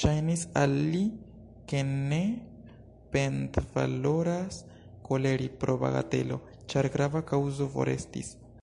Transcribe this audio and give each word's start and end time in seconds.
Ŝajnis 0.00 0.42
al 0.58 0.74
li, 0.92 1.00
ke 1.72 1.80
ne 1.88 2.20
penvaloras 3.16 4.60
koleri 5.08 5.48
pro 5.64 5.74
bagatelo, 5.82 6.40
ĉar 6.74 6.88
grava 6.96 7.22
kaŭzo 7.32 7.68
forestis. 7.76 8.32